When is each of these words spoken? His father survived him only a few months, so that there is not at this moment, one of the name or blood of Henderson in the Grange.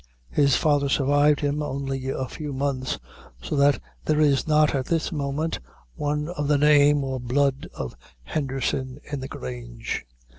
His 0.31 0.55
father 0.55 0.89
survived 0.89 1.41
him 1.41 1.61
only 1.61 2.09
a 2.09 2.25
few 2.27 2.53
months, 2.53 2.97
so 3.39 3.55
that 3.55 3.79
there 4.03 4.19
is 4.19 4.47
not 4.47 4.73
at 4.73 4.87
this 4.87 5.11
moment, 5.11 5.59
one 5.93 6.27
of 6.29 6.47
the 6.47 6.57
name 6.57 7.03
or 7.03 7.19
blood 7.19 7.67
of 7.75 7.95
Henderson 8.25 8.99
in 9.11 9.19
the 9.19 9.27
Grange. 9.27 10.07